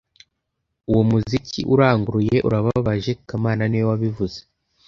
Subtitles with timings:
[0.89, 4.39] Uwo muziki uranguruye urababaje kamana niwe wabivuze